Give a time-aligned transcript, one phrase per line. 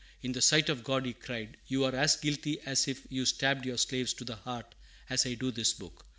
[0.23, 3.67] "In the sight of God," he cried, "you are as guilty as if you stabbed
[3.67, 4.73] your slaves to the heart,
[5.11, 6.07] as I do this book!"